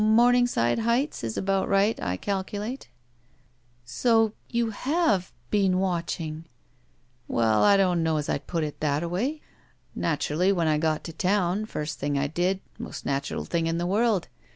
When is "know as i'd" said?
8.01-8.47